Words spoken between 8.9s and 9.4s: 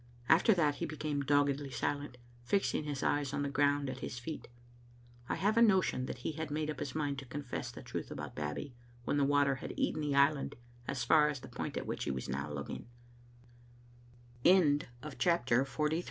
when the